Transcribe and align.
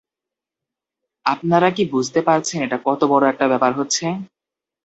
আপনারা 1.25 1.69
কি 1.75 1.83
বুঝতে 1.93 2.19
পারছেন 2.27 2.59
এটা 2.61 2.77
কত 2.87 3.01
বড়ো 3.11 3.25
একটা 3.29 3.45
ব্যাপার 3.51 3.71
হচ্ছে! 3.79 4.05